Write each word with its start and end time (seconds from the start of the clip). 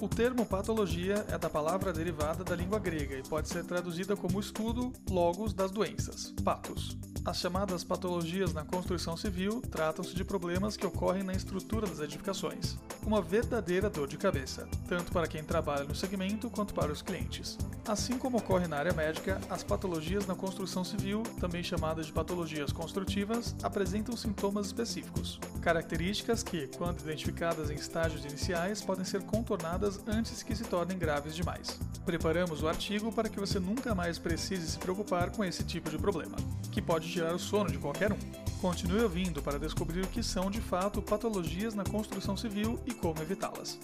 O 0.00 0.08
termo 0.08 0.44
patologia 0.44 1.24
é 1.28 1.38
da 1.38 1.48
palavra 1.48 1.92
derivada 1.92 2.42
da 2.42 2.56
língua 2.56 2.80
grega 2.80 3.16
e 3.16 3.22
pode 3.22 3.48
ser 3.48 3.64
traduzida 3.64 4.16
como 4.16 4.40
estudo, 4.40 4.92
logos 5.08 5.54
das 5.54 5.70
doenças, 5.70 6.34
patos. 6.44 6.98
As 7.28 7.40
chamadas 7.40 7.84
patologias 7.84 8.54
na 8.54 8.64
construção 8.64 9.14
civil 9.14 9.60
tratam-se 9.60 10.14
de 10.14 10.24
problemas 10.24 10.78
que 10.78 10.86
ocorrem 10.86 11.22
na 11.22 11.34
estrutura 11.34 11.86
das 11.86 12.00
edificações. 12.00 12.78
Uma 13.06 13.20
verdadeira 13.20 13.90
dor 13.90 14.08
de 14.08 14.16
cabeça, 14.16 14.66
tanto 14.88 15.12
para 15.12 15.28
quem 15.28 15.44
trabalha 15.44 15.84
no 15.84 15.94
segmento 15.94 16.48
quanto 16.48 16.72
para 16.72 16.90
os 16.90 17.02
clientes. 17.02 17.58
Assim 17.86 18.16
como 18.16 18.38
ocorre 18.38 18.66
na 18.66 18.78
área 18.78 18.94
médica, 18.94 19.38
as 19.50 19.62
patologias 19.62 20.26
na 20.26 20.34
construção 20.34 20.82
civil, 20.84 21.22
também 21.38 21.62
chamadas 21.62 22.06
de 22.06 22.12
patologias 22.14 22.72
construtivas, 22.72 23.54
apresentam 23.62 24.16
sintomas 24.16 24.66
específicos. 24.66 25.38
Características 25.60 26.42
que, 26.42 26.66
quando 26.78 27.00
identificadas 27.00 27.70
em 27.70 27.74
estágios 27.74 28.24
iniciais, 28.24 28.80
podem 28.80 29.04
ser 29.04 29.22
contornadas 29.24 30.00
antes 30.06 30.42
que 30.42 30.56
se 30.56 30.64
tornem 30.64 30.98
graves 30.98 31.36
demais. 31.36 31.78
Preparamos 32.06 32.62
o 32.62 32.68
artigo 32.68 33.12
para 33.12 33.28
que 33.28 33.38
você 33.38 33.58
nunca 33.58 33.94
mais 33.94 34.18
precise 34.18 34.66
se 34.66 34.78
preocupar 34.78 35.30
com 35.30 35.44
esse 35.44 35.62
tipo 35.62 35.90
de 35.90 35.98
problema, 35.98 36.36
que 36.72 36.80
pode 36.80 37.17
tirar 37.18 37.34
o 37.34 37.38
sono 37.38 37.68
de 37.68 37.78
qualquer 37.78 38.12
um. 38.12 38.18
Continue 38.60 39.02
ouvindo 39.02 39.42
para 39.42 39.58
descobrir 39.58 40.02
o 40.02 40.06
que 40.06 40.22
são 40.22 40.48
de 40.48 40.60
fato 40.60 41.02
patologias 41.02 41.74
na 41.74 41.82
construção 41.82 42.36
civil 42.36 42.78
e 42.86 42.94
como 42.94 43.20
evitá-las. 43.20 43.76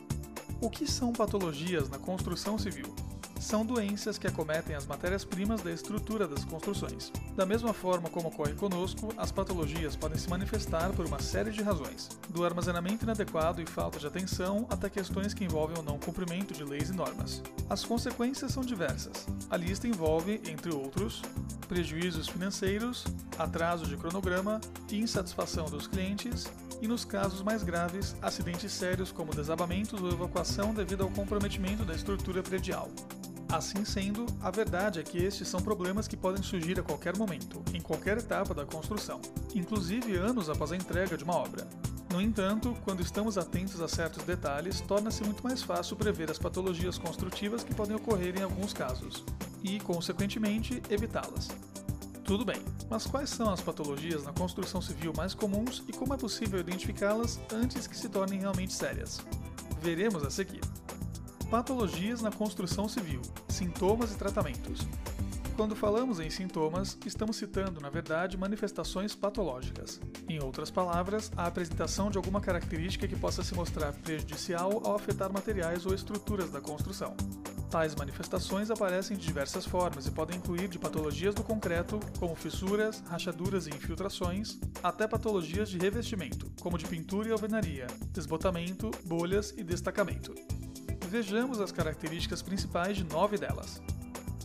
O 0.61 0.71
que 0.71 0.87
são 0.87 1.13
patologias 1.13 1.89
na 1.89 1.99
construção 1.99 2.57
civil? 2.57 2.95
São 3.45 3.65
doenças 3.65 4.17
que 4.17 4.27
acometem 4.27 4.75
as 4.75 4.87
matérias-primas 4.87 5.61
da 5.61 5.71
estrutura 5.71 6.27
das 6.27 6.45
construções. 6.45 7.13
Da 7.37 7.45
mesma 7.45 7.75
forma 7.75 8.09
como 8.09 8.29
ocorre 8.29 8.55
conosco, 8.55 9.13
as 9.19 9.31
patologias 9.31 9.95
podem 9.95 10.19
se 10.19 10.31
manifestar 10.31 10.91
por 10.93 11.05
uma 11.05 11.21
série 11.21 11.51
de 11.51 11.63
razões, 11.63 12.09
do 12.31 12.45
armazenamento 12.45 13.05
inadequado 13.05 13.61
e 13.61 13.67
falta 13.67 13.99
de 13.99 14.07
atenção 14.07 14.67
até 14.71 14.89
questões 14.89 15.35
que 15.35 15.45
envolvem 15.45 15.79
o 15.79 15.83
não 15.83 15.99
cumprimento 15.99 16.55
de 16.55 16.65
leis 16.65 16.89
e 16.89 16.95
normas. 16.95 17.43
As 17.69 17.85
consequências 17.85 18.51
são 18.51 18.65
diversas. 18.65 19.27
A 19.51 19.59
lista 19.59 19.87
envolve, 19.87 20.41
entre 20.47 20.75
outros, 20.75 21.21
prejuízos 21.69 22.29
financeiros, 22.29 23.05
atraso 23.39 23.87
de 23.87 23.97
cronograma, 23.97 24.59
insatisfação 24.91 25.67
dos 25.67 25.87
clientes 25.87 26.47
e, 26.81 26.89
nos 26.89 27.05
casos 27.05 27.43
mais 27.43 27.63
graves, 27.63 28.17
acidentes 28.23 28.73
sérios 28.73 29.13
como 29.13 29.35
desabamentos 29.35 30.01
ou 30.01 30.11
evacuação 30.11 30.73
devido 30.73 31.03
ao 31.03 31.11
comprometimento 31.11 31.85
da 31.85 31.95
estrutura 31.95 32.43
predial. 32.43 32.89
Assim 33.55 33.85
sendo, 33.85 34.27
a 34.43 34.51
verdade 34.51 34.99
é 34.99 35.05
que 35.05 35.17
estes 35.17 35.47
são 35.47 35.61
problemas 35.61 36.09
que 36.09 36.17
podem 36.17 36.43
surgir 36.43 36.81
a 36.81 36.83
qualquer 36.83 37.17
momento, 37.17 37.63
em 37.73 37.81
qualquer 37.81 38.19
etapa 38.19 38.53
da 38.53 38.67
construção, 38.67 39.21
inclusive 39.55 40.17
anos 40.17 40.51
após 40.51 40.73
a 40.73 40.77
entrega 40.77 41.17
de 41.17 41.23
uma 41.23 41.37
obra. 41.37 41.65
No 42.13 42.21
entanto, 42.21 42.77
quando 42.83 43.01
estamos 43.01 43.39
atentos 43.39 43.81
a 43.81 43.87
certos 43.87 44.25
detalhes, 44.25 44.81
torna-se 44.81 45.23
muito 45.23 45.45
mais 45.45 45.63
fácil 45.63 45.95
prever 45.95 46.33
as 46.33 46.39
patologias 46.39 46.99
construtivas 46.99 47.63
que 47.63 47.73
podem 47.73 47.95
ocorrer 47.95 48.37
em 48.37 48.43
alguns 48.43 48.73
casos 48.73 49.25
e, 49.63 49.79
consequentemente, 49.79 50.83
evitá-las. 50.91 51.47
Tudo 52.25 52.45
bem, 52.45 52.61
mas 52.91 53.07
quais 53.07 53.31
são 53.31 53.53
as 53.53 53.61
patologias 53.61 54.25
na 54.25 54.33
construção 54.33 54.83
civil 54.83 55.13
mais 55.17 55.33
comuns 55.33 55.81
e 55.87 55.93
como 55.93 56.13
é 56.13 56.17
possível 56.17 56.59
identificá-las 56.59 57.39
antes 57.53 57.87
que 57.87 57.97
se 57.97 58.09
tornem 58.09 58.41
realmente 58.41 58.73
sérias? 58.73 59.21
Veremos 59.81 60.25
a 60.25 60.31
seguir. 60.31 60.61
Patologias 61.55 62.21
na 62.21 62.33
construção 62.33 62.89
civil, 62.89 63.23
sintomas 63.47 64.13
e 64.13 64.17
tratamentos. 64.17 64.81
Quando 65.55 65.77
falamos 65.77 66.19
em 66.19 66.29
sintomas, 66.29 66.99
estamos 67.07 67.37
citando, 67.37 67.81
na 67.81 67.89
verdade, 67.89 68.37
manifestações 68.37 69.15
patológicas. 69.15 70.01
Em 70.29 70.43
outras 70.43 70.69
palavras, 70.69 71.31
a 71.37 71.47
apresentação 71.47 72.11
de 72.11 72.19
alguma 72.19 72.41
característica 72.41 73.07
que 73.07 73.15
possa 73.15 73.45
se 73.45 73.55
mostrar 73.55 73.93
prejudicial 73.93 74.83
ao 74.85 74.97
afetar 74.97 75.33
materiais 75.33 75.87
ou 75.87 75.95
estruturas 75.95 76.51
da 76.51 76.61
construção. 76.61 77.15
Tais 77.71 77.95
manifestações 77.95 78.69
aparecem 78.69 79.17
de 79.17 79.25
diversas 79.25 79.65
formas 79.65 80.09
e 80.09 80.11
podem 80.11 80.39
incluir 80.39 80.67
de 80.67 80.79
patologias 80.81 81.37
do 81.37 81.45
concreto, 81.45 82.01
como 82.19 82.35
fissuras, 82.35 83.01
rachaduras 83.07 83.69
e 83.69 83.71
infiltrações, 83.71 84.59
até 84.83 85.07
patologias 85.07 85.69
de 85.69 85.79
revestimento, 85.79 86.51
como 86.61 86.77
de 86.77 86.87
pintura 86.87 87.29
e 87.29 87.33
alvenaria, 87.33 87.87
desbotamento, 88.13 88.91
bolhas 89.05 89.55
e 89.57 89.63
destacamento. 89.63 90.35
Vejamos 91.15 91.61
as 91.61 91.71
características 91.71 92.43
principais 92.43 92.97
de 92.97 93.05
nove 93.05 93.39
delas. 93.39 93.81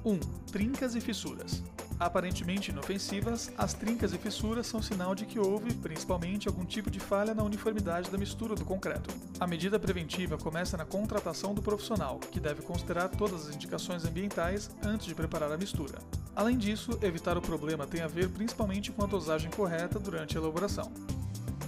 1. 0.05 0.11
Um, 0.11 0.19
trincas 0.51 0.93
e 0.93 1.01
fissuras. 1.01 1.63
Aparentemente 1.99 2.69
inofensivas, 2.69 3.51
as 3.57 3.73
trincas 3.73 4.13
e 4.13 4.19
fissuras 4.19 4.67
são 4.67 4.79
sinal 4.79 5.15
de 5.15 5.25
que 5.25 5.39
houve, 5.39 5.73
principalmente, 5.73 6.47
algum 6.47 6.63
tipo 6.63 6.91
de 6.91 6.99
falha 6.99 7.33
na 7.33 7.41
uniformidade 7.41 8.11
da 8.11 8.19
mistura 8.19 8.53
do 8.53 8.65
concreto. 8.65 9.09
A 9.39 9.47
medida 9.47 9.79
preventiva 9.79 10.37
começa 10.37 10.77
na 10.77 10.85
contratação 10.85 11.55
do 11.55 11.61
profissional, 11.63 12.19
que 12.19 12.39
deve 12.39 12.61
considerar 12.61 13.09
todas 13.09 13.47
as 13.47 13.55
indicações 13.55 14.05
ambientais 14.05 14.69
antes 14.85 15.07
de 15.07 15.15
preparar 15.15 15.51
a 15.51 15.57
mistura. 15.57 15.97
Além 16.35 16.55
disso, 16.55 16.99
evitar 17.01 17.35
o 17.35 17.41
problema 17.41 17.87
tem 17.87 18.01
a 18.01 18.07
ver 18.07 18.29
principalmente 18.29 18.91
com 18.91 19.03
a 19.03 19.07
dosagem 19.07 19.49
correta 19.49 19.97
durante 19.97 20.37
a 20.37 20.39
elaboração. 20.39 20.91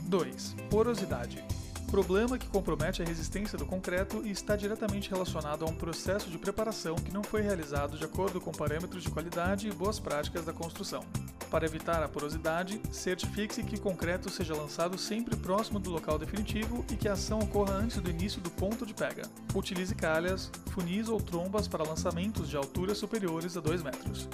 2. 0.03 0.55
Porosidade 0.69 1.43
problema 1.81 2.37
que 2.37 2.47
compromete 2.47 3.01
a 3.01 3.05
resistência 3.05 3.57
do 3.57 3.65
concreto 3.65 4.21
e 4.25 4.31
está 4.31 4.55
diretamente 4.55 5.09
relacionado 5.09 5.65
a 5.65 5.69
um 5.69 5.73
processo 5.73 6.29
de 6.29 6.37
preparação 6.37 6.95
que 6.95 7.13
não 7.13 7.23
foi 7.23 7.41
realizado 7.41 7.97
de 7.97 8.03
acordo 8.03 8.39
com 8.39 8.51
parâmetros 8.51 9.03
de 9.03 9.09
qualidade 9.09 9.67
e 9.67 9.71
boas 9.71 9.99
práticas 9.99 10.45
da 10.45 10.53
construção. 10.53 11.03
Para 11.49 11.65
evitar 11.65 12.01
a 12.01 12.07
porosidade, 12.07 12.81
certifique-se 12.91 13.63
que 13.63 13.75
o 13.75 13.81
concreto 13.81 14.29
seja 14.29 14.55
lançado 14.55 14.97
sempre 14.97 15.35
próximo 15.35 15.79
do 15.79 15.89
local 15.89 16.17
definitivo 16.17 16.85
e 16.89 16.95
que 16.95 17.09
a 17.09 17.13
ação 17.13 17.39
ocorra 17.39 17.73
antes 17.73 17.99
do 17.99 18.09
início 18.09 18.41
do 18.41 18.49
ponto 18.49 18.85
de 18.85 18.93
pega. 18.93 19.23
Utilize 19.53 19.93
calhas, 19.93 20.49
funis 20.67 21.09
ou 21.09 21.19
trombas 21.19 21.67
para 21.67 21.83
lançamentos 21.83 22.49
de 22.49 22.55
alturas 22.55 22.97
superiores 22.97 23.57
a 23.57 23.59
2 23.59 23.83
metros. 23.83 24.29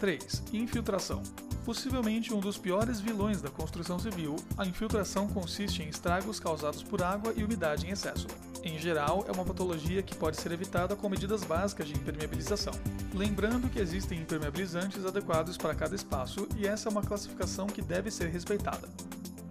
3. 0.00 0.44
Infiltração. 0.52 1.22
Possivelmente 1.68 2.32
um 2.32 2.40
dos 2.40 2.56
piores 2.56 2.98
vilões 2.98 3.42
da 3.42 3.50
construção 3.50 3.98
civil, 3.98 4.36
a 4.56 4.64
infiltração 4.64 5.28
consiste 5.28 5.82
em 5.82 5.88
estragos 5.90 6.40
causados 6.40 6.82
por 6.82 7.02
água 7.02 7.34
e 7.36 7.44
umidade 7.44 7.86
em 7.86 7.90
excesso. 7.90 8.26
Em 8.64 8.78
geral, 8.78 9.26
é 9.28 9.32
uma 9.32 9.44
patologia 9.44 10.02
que 10.02 10.14
pode 10.14 10.38
ser 10.38 10.50
evitada 10.50 10.96
com 10.96 11.10
medidas 11.10 11.44
básicas 11.44 11.86
de 11.86 11.92
impermeabilização. 11.92 12.72
Lembrando 13.12 13.68
que 13.68 13.80
existem 13.80 14.18
impermeabilizantes 14.18 15.04
adequados 15.04 15.58
para 15.58 15.74
cada 15.74 15.94
espaço 15.94 16.48
e 16.56 16.66
essa 16.66 16.88
é 16.88 16.90
uma 16.90 17.02
classificação 17.02 17.66
que 17.66 17.82
deve 17.82 18.10
ser 18.10 18.30
respeitada. 18.30 18.88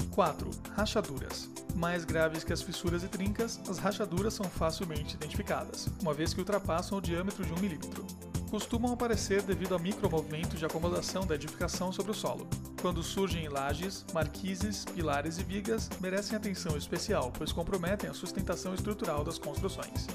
4. 0.10 0.50
Rachaduras. 0.76 1.52
Mais 1.76 2.04
graves 2.04 2.44
que 2.44 2.52
as 2.52 2.64
fissuras 2.64 3.04
e 3.04 3.08
trincas, 3.08 3.62
as 3.70 3.78
rachaduras 3.78 4.34
são 4.34 4.50
facilmente 4.50 5.14
identificadas, 5.14 5.88
uma 6.02 6.16
vez 6.16 6.34
que 6.34 6.40
ultrapassam 6.40 6.98
o 6.98 7.02
diâmetro 7.02 7.46
de 7.46 7.54
1 7.54 7.60
milímetro 7.60 8.27
costumam 8.48 8.94
aparecer 8.94 9.42
devido 9.42 9.76
a 9.76 9.80
micromovimentos 9.80 10.60
de 10.60 10.66
acomodação 10.66 11.26
da 11.26 11.36
edificação 11.36 11.92
sobre 11.92 12.12
o 12.12 12.16
solo. 12.16 12.48
Quando 12.82 13.04
surgem 13.04 13.46
em 13.46 13.50
lajes, 13.50 14.06
marquises, 14.14 14.86
pilares 14.86 15.38
e 15.38 15.44
vigas, 15.44 15.90
merecem 16.00 16.36
atenção 16.36 16.78
especial, 16.78 17.32
pois 17.38 17.52
comprometem 17.52 18.10
a 18.10 18.14
sustentação 18.14 18.74
estrutural 18.74 19.24
das 19.24 19.38
construções. 19.38 20.08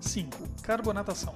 5. 0.00 0.48
Carbonatação 0.62 1.34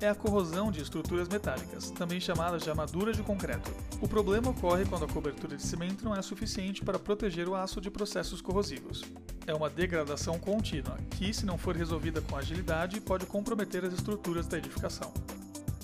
é 0.00 0.08
a 0.08 0.14
corrosão 0.14 0.70
de 0.70 0.80
estruturas 0.80 1.28
metálicas, 1.28 1.90
também 1.90 2.20
chamadas 2.20 2.62
de 2.62 2.70
armadura 2.70 3.12
de 3.12 3.22
concreto. 3.22 3.70
O 4.00 4.06
problema 4.06 4.50
ocorre 4.50 4.84
quando 4.84 5.04
a 5.04 5.08
cobertura 5.08 5.56
de 5.56 5.62
cimento 5.62 6.04
não 6.04 6.14
é 6.14 6.22
suficiente 6.22 6.84
para 6.84 6.98
proteger 6.98 7.48
o 7.48 7.56
aço 7.56 7.80
de 7.80 7.90
processos 7.90 8.40
corrosivos. 8.40 9.02
É 9.46 9.54
uma 9.54 9.68
degradação 9.68 10.38
contínua, 10.38 10.98
que, 11.10 11.32
se 11.32 11.44
não 11.44 11.58
for 11.58 11.74
resolvida 11.74 12.20
com 12.20 12.36
agilidade, 12.36 13.00
pode 13.00 13.26
comprometer 13.26 13.84
as 13.84 13.92
estruturas 13.92 14.46
da 14.46 14.58
edificação. 14.58 15.12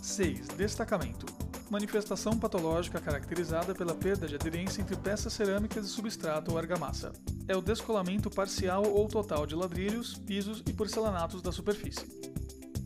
6. 0.05 0.49
Destacamento. 0.49 1.25
Manifestação 1.71 2.39
patológica 2.39 3.01
caracterizada 3.01 3.75
pela 3.75 3.95
perda 3.95 4.29
de 4.29 4.35
aderência 4.35 4.83
entre 4.83 4.97
peças 4.97 5.33
cerâmicas 5.33 5.87
e 5.87 5.89
substrato 5.89 6.53
ou 6.53 6.59
argamassa. 6.59 7.11
É 7.49 7.57
o 7.57 7.63
descolamento 7.63 8.29
parcial 8.29 8.85
ou 8.87 9.09
total 9.09 9.47
de 9.47 9.55
ladrilhos, 9.55 10.15
pisos 10.19 10.63
e 10.69 10.75
porcelanatos 10.75 11.41
da 11.41 11.51
superfície. 11.51 12.07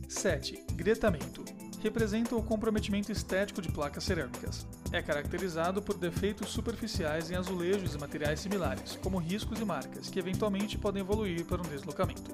7. 0.07 0.63
Gretamento. 0.71 1.43
Representa 1.83 2.37
o 2.37 2.43
comprometimento 2.43 3.11
estético 3.11 3.61
de 3.61 3.69
placas 3.69 4.05
cerâmicas. 4.05 4.65
É 4.93 5.01
caracterizado 5.01 5.81
por 5.81 5.97
defeitos 5.97 6.49
superficiais 6.49 7.29
em 7.29 7.35
azulejos 7.35 7.95
e 7.95 7.97
materiais 7.97 8.39
similares, 8.39 8.97
como 9.03 9.17
riscos 9.17 9.59
e 9.59 9.65
marcas, 9.65 10.09
que 10.09 10.19
eventualmente 10.19 10.77
podem 10.77 11.01
evoluir 11.01 11.45
para 11.45 11.61
um 11.61 11.69
deslocamento. 11.69 12.31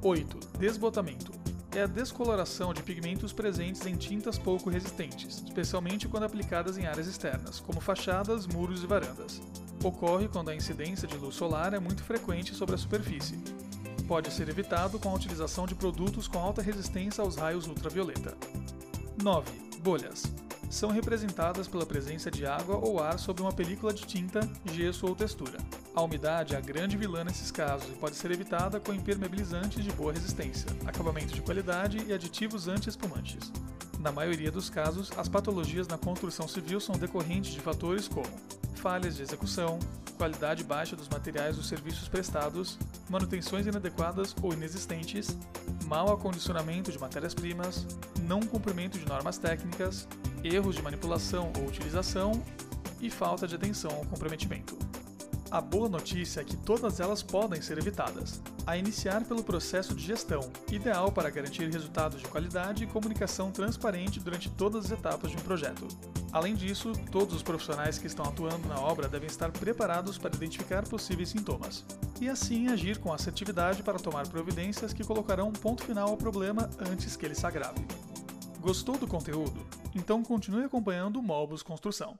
8. 0.00 0.38
Desbotamento 0.58 1.43
é 1.74 1.82
a 1.82 1.86
descoloração 1.86 2.72
de 2.72 2.82
pigmentos 2.82 3.32
presentes 3.32 3.84
em 3.84 3.96
tintas 3.96 4.38
pouco 4.38 4.70
resistentes, 4.70 5.42
especialmente 5.44 6.06
quando 6.06 6.22
aplicadas 6.22 6.78
em 6.78 6.86
áreas 6.86 7.08
externas, 7.08 7.58
como 7.58 7.80
fachadas, 7.80 8.46
muros 8.46 8.84
e 8.84 8.86
varandas. 8.86 9.42
Ocorre 9.82 10.28
quando 10.28 10.50
a 10.50 10.54
incidência 10.54 11.08
de 11.08 11.16
luz 11.16 11.34
solar 11.34 11.74
é 11.74 11.80
muito 11.80 12.04
frequente 12.04 12.54
sobre 12.54 12.76
a 12.76 12.78
superfície. 12.78 13.42
Pode 14.06 14.32
ser 14.32 14.48
evitado 14.48 14.98
com 14.98 15.08
a 15.08 15.14
utilização 15.14 15.66
de 15.66 15.74
produtos 15.74 16.28
com 16.28 16.38
alta 16.38 16.62
resistência 16.62 17.22
aos 17.22 17.36
raios 17.36 17.66
ultravioleta. 17.66 18.36
9. 19.22 19.50
Bolhas. 19.80 20.24
São 20.70 20.90
representadas 20.90 21.66
pela 21.66 21.86
presença 21.86 22.30
de 22.30 22.46
água 22.46 22.76
ou 22.76 23.00
ar 23.00 23.18
sobre 23.18 23.42
uma 23.42 23.52
película 23.52 23.92
de 23.92 24.06
tinta, 24.06 24.40
gesso 24.72 25.06
ou 25.06 25.14
textura. 25.14 25.58
A 25.94 26.02
umidade 26.02 26.56
é 26.56 26.58
a 26.58 26.60
grande 26.60 26.96
vilã 26.96 27.22
nesses 27.22 27.52
casos 27.52 27.88
e 27.88 27.92
pode 27.92 28.16
ser 28.16 28.32
evitada 28.32 28.80
com 28.80 28.92
impermeabilizantes 28.92 29.84
de 29.84 29.92
boa 29.92 30.12
resistência, 30.12 30.66
acabamento 30.84 31.32
de 31.32 31.40
qualidade 31.40 32.04
e 32.04 32.12
aditivos 32.12 32.66
anti-espumantes. 32.66 33.52
Na 34.00 34.10
maioria 34.10 34.50
dos 34.50 34.68
casos, 34.68 35.12
as 35.16 35.28
patologias 35.28 35.86
na 35.86 35.96
construção 35.96 36.48
civil 36.48 36.80
são 36.80 36.98
decorrentes 36.98 37.52
de 37.52 37.60
fatores 37.60 38.08
como 38.08 38.26
falhas 38.74 39.16
de 39.16 39.22
execução, 39.22 39.78
qualidade 40.18 40.64
baixa 40.64 40.96
dos 40.96 41.08
materiais 41.08 41.56
dos 41.56 41.68
serviços 41.68 42.08
prestados, 42.08 42.76
manutenções 43.08 43.64
inadequadas 43.64 44.34
ou 44.42 44.52
inexistentes, 44.52 45.36
mau 45.86 46.12
acondicionamento 46.12 46.90
de 46.90 46.98
matérias-primas, 46.98 47.86
não 48.22 48.40
cumprimento 48.40 48.98
de 48.98 49.06
normas 49.06 49.38
técnicas, 49.38 50.08
erros 50.42 50.74
de 50.74 50.82
manipulação 50.82 51.52
ou 51.56 51.68
utilização 51.68 52.32
e 53.00 53.08
falta 53.08 53.46
de 53.46 53.54
atenção 53.54 53.92
ao 53.92 54.04
comprometimento. 54.06 54.76
A 55.54 55.60
boa 55.60 55.88
notícia 55.88 56.40
é 56.40 56.44
que 56.44 56.56
todas 56.56 56.98
elas 56.98 57.22
podem 57.22 57.62
ser 57.62 57.78
evitadas, 57.78 58.42
a 58.66 58.76
iniciar 58.76 59.24
pelo 59.24 59.44
processo 59.44 59.94
de 59.94 60.02
gestão, 60.02 60.40
ideal 60.68 61.12
para 61.12 61.30
garantir 61.30 61.70
resultados 61.70 62.20
de 62.20 62.26
qualidade 62.26 62.82
e 62.82 62.88
comunicação 62.88 63.52
transparente 63.52 64.18
durante 64.18 64.50
todas 64.50 64.86
as 64.86 64.90
etapas 64.90 65.30
de 65.30 65.36
um 65.36 65.42
projeto. 65.42 65.86
Além 66.32 66.56
disso, 66.56 66.90
todos 67.12 67.36
os 67.36 67.42
profissionais 67.44 67.98
que 67.98 68.08
estão 68.08 68.24
atuando 68.24 68.66
na 68.66 68.80
obra 68.80 69.06
devem 69.06 69.28
estar 69.28 69.52
preparados 69.52 70.18
para 70.18 70.34
identificar 70.34 70.88
possíveis 70.88 71.28
sintomas, 71.28 71.84
e 72.20 72.28
assim 72.28 72.66
agir 72.66 72.98
com 72.98 73.12
assertividade 73.12 73.84
para 73.84 74.00
tomar 74.00 74.26
providências 74.26 74.92
que 74.92 75.04
colocarão 75.04 75.50
um 75.50 75.52
ponto 75.52 75.84
final 75.84 76.08
ao 76.08 76.16
problema 76.16 76.68
antes 76.80 77.14
que 77.14 77.24
ele 77.24 77.36
se 77.36 77.46
agrave. 77.46 77.86
Gostou 78.58 78.98
do 78.98 79.06
conteúdo? 79.06 79.64
Então 79.94 80.20
continue 80.24 80.64
acompanhando 80.64 81.20
o 81.20 81.22
Mobus 81.22 81.62
Construção. 81.62 82.18